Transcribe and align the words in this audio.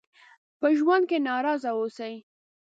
په 0.59 0.67
ژوند 0.77 1.03
کې 1.09 1.17
ناراضه 1.27 1.69
اوسئ. 1.77 2.13